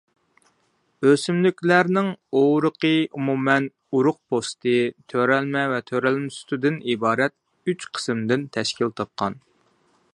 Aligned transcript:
ئۆسۈملۈكلەرنىڭ 1.07 2.07
ئۇرۇقى 2.39 2.91
ئومۇمەن 3.19 3.67
ئۇرۇق 3.97 4.17
پوستى، 4.33 4.73
تۆرەلمە 5.13 5.67
ۋە 5.73 5.81
تۆرەلمە 5.91 6.33
سۈتىدىن 6.37 6.81
ئىبارەت 6.93 7.37
ئۈچ 7.73 7.87
قىسىمدىن 7.99 8.49
تەشكىل 8.57 8.95
تاپقان. 9.01 9.39